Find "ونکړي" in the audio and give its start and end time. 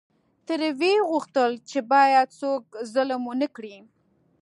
3.27-3.75